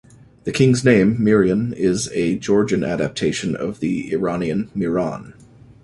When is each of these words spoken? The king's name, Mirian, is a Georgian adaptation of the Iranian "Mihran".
The 0.45 0.51
king's 0.51 0.83
name, 0.83 1.17
Mirian, 1.23 1.73
is 1.75 2.09
a 2.13 2.35
Georgian 2.39 2.83
adaptation 2.83 3.55
of 3.55 3.81
the 3.81 4.11
Iranian 4.11 4.71
"Mihran". 4.75 5.33